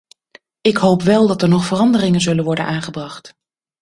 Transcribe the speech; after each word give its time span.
Ik 0.61 0.77
hoop 0.77 1.01
wel 1.01 1.27
dat 1.27 1.41
er 1.41 1.49
nog 1.49 1.65
veranderingen 1.65 2.21
zullen 2.21 2.43
worden 2.43 2.65
aangebracht. 2.65 3.35